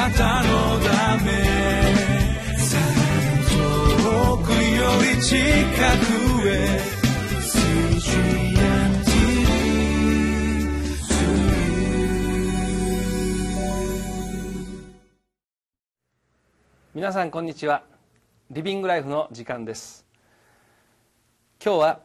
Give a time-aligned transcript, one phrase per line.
[0.00, 1.30] なたのため
[3.50, 6.80] 遠くより近くへ
[16.94, 17.82] 皆さんこんにちは。
[18.50, 20.06] リビングライフの時間です。
[21.62, 22.00] 今日は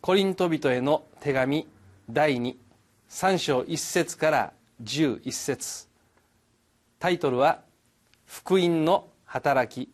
[0.00, 1.66] コリント人への手紙
[2.08, 4.52] 第23章1節から
[4.84, 5.85] 11節。
[6.98, 7.62] タイトルは
[8.24, 9.92] 「福音の働き。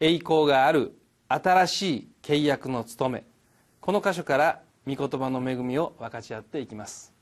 [0.00, 0.96] 栄光がある
[1.26, 3.24] 新しい契約の務め」
[3.80, 7.14] この箇所から御言葉の恵みを分かち合っていきます。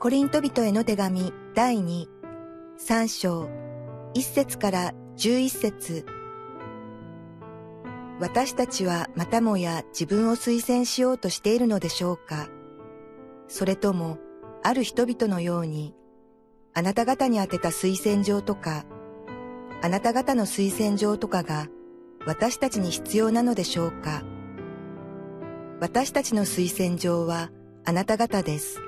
[0.00, 2.06] コリント人への手紙第2、
[2.78, 3.48] 3章、
[4.14, 6.13] 1節から11節。
[8.20, 12.48] 私たちはまたもや自分を推薦しようとしているのでしょうか？
[13.48, 14.18] それとも、
[14.62, 15.94] ある人々のように、
[16.72, 18.84] あなた方に宛てた推薦状とか、
[19.82, 21.66] あなた方の推薦状とかが
[22.24, 24.22] 私たちに必要なのでしょうか？
[25.80, 27.50] 私たちの推薦状は
[27.84, 28.80] あなた方です。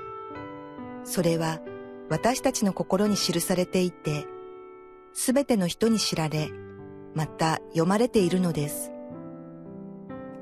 [1.03, 1.59] それは
[2.09, 4.25] 私たちの心に記されていて、
[5.13, 6.49] すべての人に知られ、
[7.13, 8.93] また読まれているのです。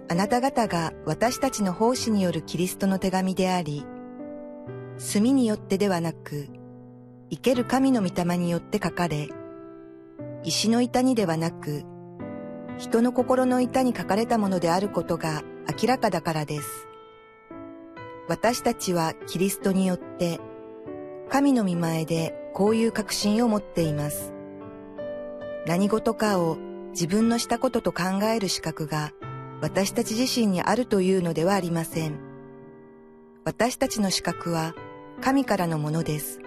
[0.07, 3.85] あなた方が私たちの奉仕によるキリストの手紙であり、
[4.97, 6.47] 墨によってではなく、
[7.31, 9.29] 生ける神の御霊によって書かれ、
[10.43, 11.83] 石の板にではなく、
[12.77, 15.41] 人の心の板に書かれたものであることが
[15.81, 16.87] 明らかだからです。
[18.27, 20.39] 私たちはキリストによって
[21.29, 24.33] 神の見前でこういう確信を持っています。
[25.65, 26.57] 何事かを
[26.91, 29.11] 自分のしたことと考える資格が
[29.61, 32.19] 私たち自身にあるというのではありません。
[33.43, 34.75] 私たちの資格は
[35.21, 36.39] 神からのものです。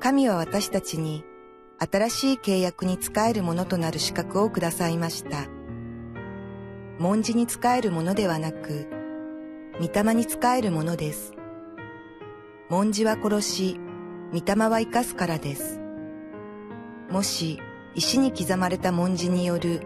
[0.00, 1.24] 神は私たちに
[1.78, 5.48] 新しい契約に仕えるものとなる資格をくださいました。
[6.98, 8.88] 文字に仕えるものではなく、
[9.80, 11.32] 御霊に仕えるものです。
[12.68, 13.80] 文字は殺し、
[14.32, 15.80] 御霊は生かすからです。
[17.10, 17.60] もし、
[17.94, 19.82] 石に刻まれた文字による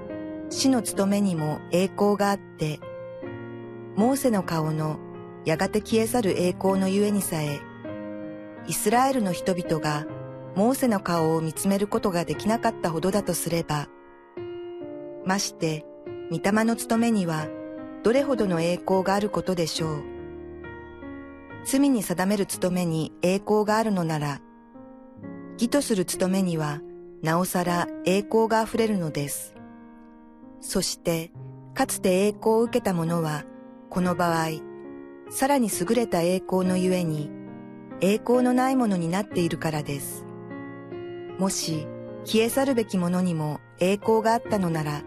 [0.48, 2.80] 死の務めにも栄光があって、
[3.96, 4.98] モーセの顔の
[5.44, 7.60] やがて消え去る栄光のゆえにさえ、
[8.66, 10.06] イスラエルの人々が
[10.54, 13.88] モーセの顔を見つめることができなかったほどだとすれば、
[15.24, 15.84] まして、
[16.30, 17.48] 御霊の務めには
[18.02, 20.04] どれほどの栄光があることでしょう。
[21.64, 24.40] 罪に定める務めに栄光があるのなら、
[25.54, 26.80] 義とする務めには
[27.22, 29.55] なおさら栄光があふれるのです。
[30.60, 31.30] そして、
[31.74, 33.44] かつて栄光を受けた者は、
[33.90, 34.48] この場合、
[35.30, 37.30] さらに優れた栄光のゆえに、
[38.00, 40.24] 栄光のないものになっているからです。
[41.38, 41.86] もし、
[42.24, 45.02] 消え去るべきものにも栄光があったのなら、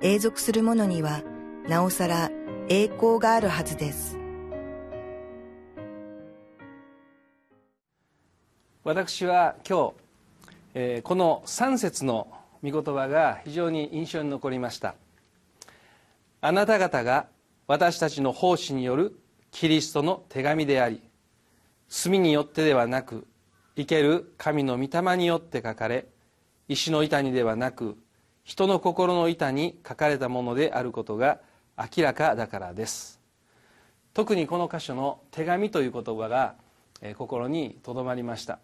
[0.00, 1.22] 永続する者には、
[1.68, 2.30] なおさら
[2.68, 4.18] 栄光があるはずです。
[8.84, 9.94] 私は今日、
[10.74, 12.28] えー、この3節の
[12.64, 14.94] 御言葉が非常に印象に残りました。
[16.40, 17.26] あなた方が
[17.66, 19.18] 私たちの奉仕による
[19.50, 21.02] キリストの手紙であり
[21.88, 23.26] 墨によってではなく
[23.76, 26.06] 生ける神の御霊によって書かれ
[26.68, 27.98] 石の板にではなく
[28.44, 31.40] 人の心の板に書かれたものであることが
[31.76, 33.20] 明らかだからです。
[34.14, 36.54] 特にこの箇所の「手紙」という言葉が
[37.16, 38.58] 心にとどまりました。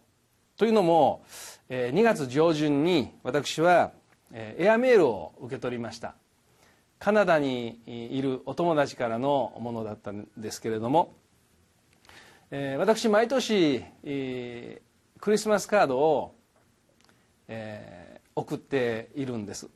[0.60, 1.24] というのも
[1.70, 3.92] え2月上旬に私は
[4.30, 6.16] えエアメールを受け取りました。
[6.98, 11.14] カナダにいるお友達からのものだったんですけれども
[12.50, 13.86] え私毎年
[15.18, 16.34] クリスマスカードを
[17.48, 19.70] え送っているんです。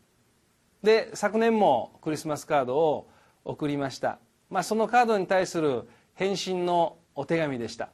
[0.82, 3.08] で昨年もクリスマスカードを
[3.46, 4.18] 送りました、
[4.50, 7.88] まあ、そのカードに対する返信のお手紙でした。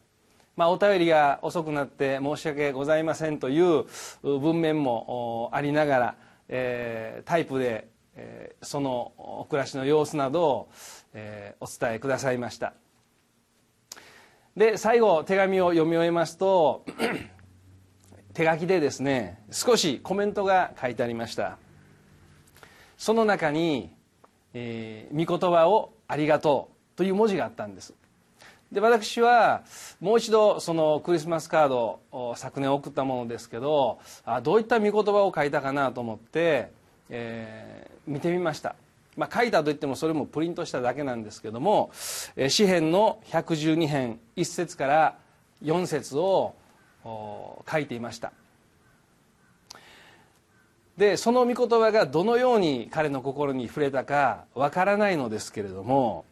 [0.57, 3.87] まあ、お便りが遅くなって申し訳ございませんという
[4.23, 6.15] 文面もありながら、
[6.49, 10.69] えー、タイプで、えー、そのお暮らしの様子などを、
[11.15, 12.75] えー、お伝えくださいました。
[14.57, 16.85] で最後手紙を読み終えますと
[18.35, 21.59] 手書きでですね少しコメントが書いてありました。
[22.99, 23.95] その中に
[24.53, 27.95] 「えー、御言葉をありがとう」という文字があったんです。
[28.73, 29.63] で私は
[30.01, 36.71] もう一度そのクリスマスカードを昨年送ったものですけどあどういった見言葉を書いたかなと思って、
[37.09, 38.77] えー、見てみました。
[39.17, 41.91] まあ、書いたといってもそれもプリントしただけなんですけども
[42.49, 45.19] 詩編の112編1節から
[45.63, 46.55] 4節を
[47.05, 48.33] 書いていました。
[50.97, 56.27] でその御言葉がどのように彼の心に触れたかわからないのですけれども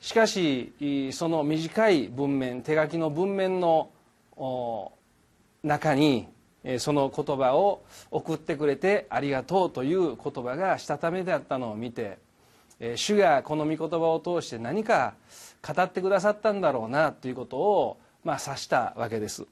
[0.00, 3.90] しかしその短い文面手書きの文面の
[5.62, 6.28] 中に
[6.78, 12.18] その言葉を送ってくれてありがとうという言葉がしたためであったのを見て
[12.96, 15.14] 主がこの御言葉を通して何か
[15.66, 19.46] 語ってくださったんだろうなということをまあ指したわけです。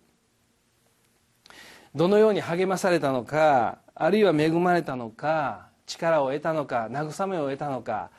[1.95, 8.11] どのように励まされたのかあるいは恵まれたのか力を得たのか慰めを得たのか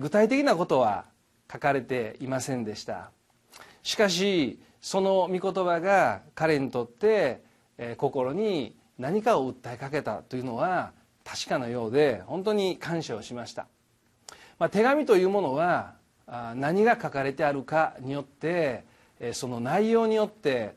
[0.00, 1.04] 具体的なことは
[1.52, 3.10] 書かれていませんでした。
[3.82, 7.42] しかしその御言葉が彼にとって
[7.96, 10.92] 心に何かを訴えかけたというのは
[11.24, 13.66] 確かなようで本当に感謝をしました、
[14.58, 15.94] まあ、手紙というものは
[16.54, 18.84] 何が書かれてあるかによって
[19.32, 20.74] その内容によって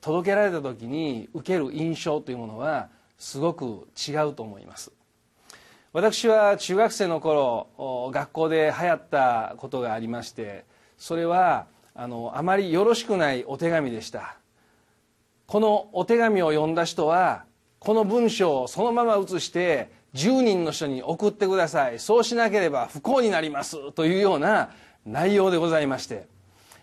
[0.00, 4.92] 届けられた時に受ける印象というものはすごく違うと思います。
[5.94, 10.64] 私は中学生の頃学校で流行ったことがありまして
[10.98, 14.36] それはあのあまりよろしくないお手紙でした。
[15.46, 17.44] このお手紙を読んだ人は
[17.78, 22.00] この文章をそのまま写して10人の人に送ってください。
[22.00, 23.92] そうしなければ不幸になります。
[23.92, 24.70] というような
[25.06, 26.26] 内容でございまして、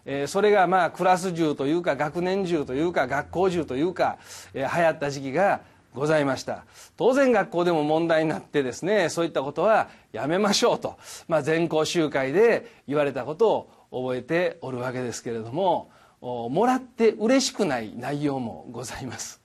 [0.06, 4.20] えそれがまあクラス中というか学年中というか学校中というか、
[4.54, 5.60] え流行った時期が
[5.94, 6.66] ございました。
[6.98, 10.98] 当然学校でも問題になってですねそういったことはやめましょうと、
[11.28, 15.92] まあ、全校集会で言われたことを覚えておるわけですけれども
[16.22, 19.42] もらって嬉しくない内容もございます。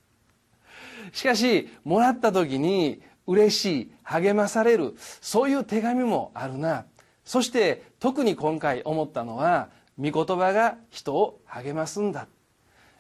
[1.13, 6.85] しかしもらった時に嬉しい励まされるそういう手紙もあるな。
[7.25, 12.29] そして特に今回思ったのは御言葉が人を励ますんだ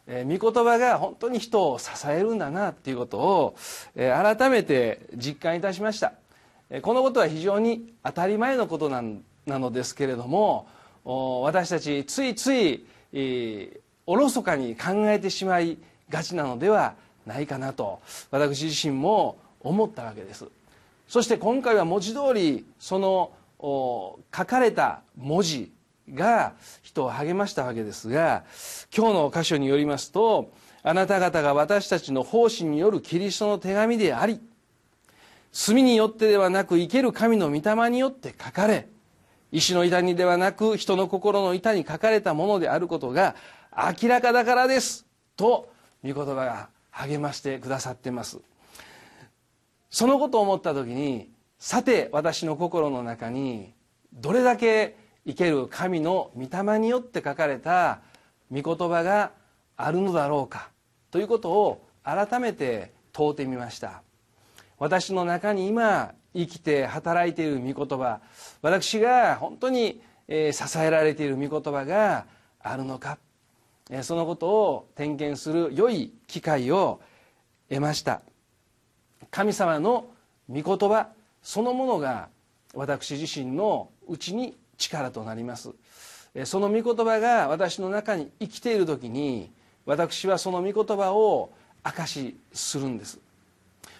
[0.06, 3.56] えー、御言葉が本当に人を支えるんだなっていうことを、
[3.94, 6.12] えー、改めて実感いたしました、
[6.70, 10.67] えー、このことは非常に当たり前のことなんなのですけれども
[11.05, 16.94] 私たちついつい、えー、おろそかに考えてしまいがちなのでは
[17.25, 18.00] ないかなと
[18.31, 20.47] 私自身も思ったわけです。
[21.08, 23.31] そして今回は文字通りその
[23.61, 25.73] 書かれた文字
[26.14, 28.44] が人を励ましたわけですが
[28.97, 34.41] 今日の箇所によりますとあなた方が私たちの奉仕によるキリストの手紙であり
[35.53, 38.88] 墨によってではなく生ける神の御霊によって書かれ
[39.53, 43.35] 石の板にではなく人の心の板に書かれたものであることが
[44.00, 45.06] 明らかだからです
[45.37, 45.73] と
[46.05, 48.38] 御言葉が励ましてくださっています。
[49.91, 53.73] そのことを思った時にさて私の心の中に
[54.12, 58.00] どれだけ生ける神の御霊によって書かれた
[58.52, 59.32] 御言葉が
[59.76, 60.70] あるのだろうか
[61.11, 64.02] ということを改めて問うてみました。
[64.78, 68.20] 私の中に今生きて働いている御言葉
[68.61, 72.26] 私が本当に支えられている御言葉が
[72.61, 73.19] あるのか
[74.02, 77.00] そのことを点検する良い機会を
[77.69, 78.20] 得ました。
[79.31, 80.06] 神様の
[80.49, 81.08] 御言葉
[81.43, 82.29] そのものが
[82.75, 85.70] 私自身のうちに力となります。
[86.44, 89.51] その御言葉が私の中に生きている時に
[89.86, 93.19] 私はその御言葉を証しするんです。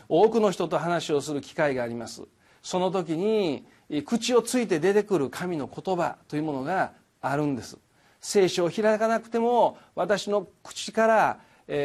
[0.09, 2.23] 多くの人と話をする機会があります。
[2.63, 3.65] その時に
[4.05, 7.79] 口をついて出てくる神の言葉というものがあるんです。
[8.21, 11.41] 聖書を開かなくても私の口から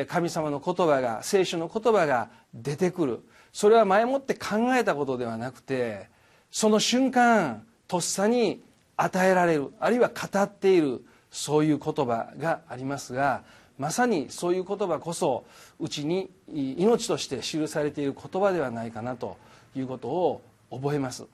[0.07, 3.19] 神様の言葉が聖書の言葉が出てくる。
[3.53, 6.09] それは前もって考えたことではなくて
[6.51, 8.63] その瞬間とっさに
[9.03, 13.43] 与えられるあるいは語っているそういう言葉がありますが
[13.79, 15.43] まさにそういう言葉こそ
[15.79, 19.37] うちに命として記されている言葉ではないかなと
[19.75, 21.25] いうことを覚えます。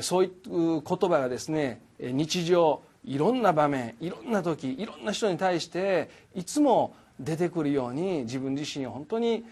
[0.00, 9.44] そういう言葉がですね日常いろんな場面いろんな時いろんな人に対していつも出てくるように自分自身を本当に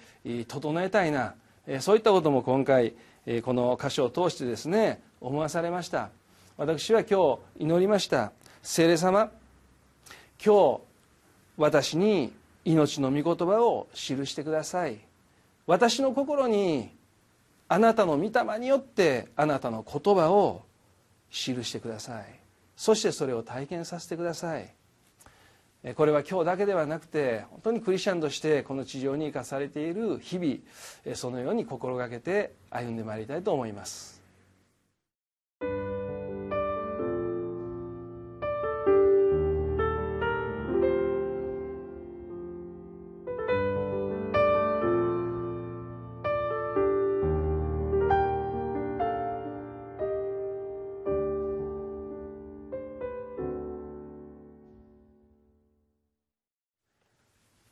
[0.47, 1.35] 整えたいな。
[1.81, 2.95] そういったことも今回
[3.43, 6.09] この箇所を通してですね思わされました。
[6.59, 8.33] 私は今日祈りました。
[8.65, 9.31] 聖霊様
[10.45, 10.81] 今日
[11.57, 12.33] 私に
[12.65, 14.99] 命の御言葉を記してください。
[15.69, 16.91] 私の心に
[17.69, 20.65] あなたの御霊によってあなたの言葉を
[21.31, 22.25] 記してください。
[22.75, 24.69] そしてそれを体験させてください。
[25.95, 34.18] これは今日だけではなくて本当にクリスチャンとしてこの地上に生かされている日々そのように心がけて歩んでまいりたいと思います。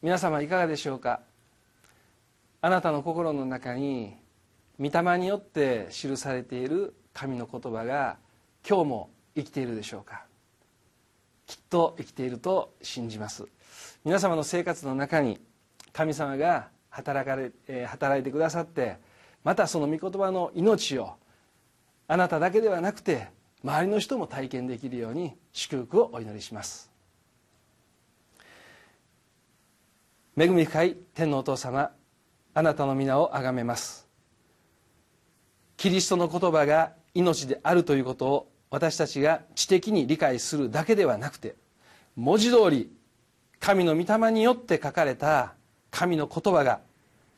[0.07, 1.19] 皆様いかがでしょうか？
[2.61, 4.15] あなたの心の中に
[4.79, 8.17] 御霊によって記されている神の言葉が
[8.65, 10.23] 今日も生きているでしょうか？
[11.49, 13.49] きっと生きていると信じます。
[14.05, 15.41] 皆様の生活の中に
[15.93, 17.51] 神様が働かれ、
[17.87, 18.99] 働いてくださって
[19.43, 21.15] またその御言葉の命を
[22.07, 23.27] あなただけではなくて
[23.65, 26.95] 周りの人も体験できるように祝福をお祈りします。
[30.39, 31.91] 恵み深い天のお父様
[32.53, 34.07] あなたの皆をあがめます。
[35.79, 41.55] キリストの言葉が命であるということを私たちが知的に理解するだけではなくて
[42.17, 42.91] 文字通り
[43.61, 45.55] 神の御霊によって書かれた
[45.91, 46.81] 神の言葉が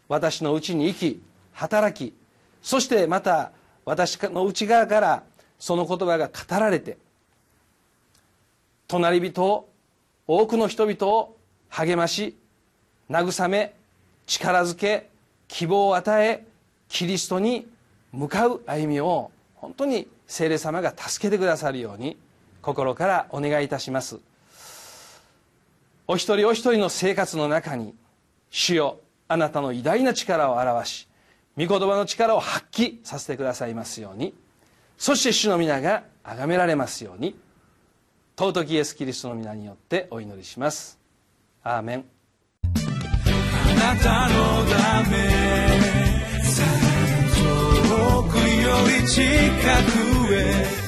[0.09, 2.17] 私のうちに生き働き
[2.63, 3.53] そしてまた
[3.85, 5.23] 私の内側から
[5.61, 6.99] その言葉が語られて
[8.89, 9.69] 隣人を
[10.27, 11.37] 多くの人々を
[11.69, 12.37] 励まし
[13.11, 13.75] 慰め
[14.27, 15.09] 力づけ
[15.49, 16.45] 希望を与え
[16.89, 17.67] キリストに
[18.13, 22.17] 向かう歩みを本当に聖霊様が助けてくださるように
[22.63, 24.19] 心からお願いいたします。
[26.07, 27.95] お一人お一人の生活の中に
[28.51, 28.99] 主よ
[29.29, 31.09] あなたの偉大な力を表し
[31.59, 34.33] 御言葉の力を発揮させてくださいますように
[34.97, 37.37] そして主の皆が崇められますように
[38.39, 40.97] 尊きイエス・キリストの皆によってお祈りします。
[41.63, 42.18] アーメン。
[43.89, 45.17] なたのため。
[47.89, 50.79] 遠くより近くへ。